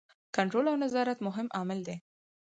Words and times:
کنټرول 0.35 0.65
او 0.71 0.77
نظارت 0.83 1.17
مهم 1.27 1.47
عامل 1.57 1.79
دی. 1.87 1.97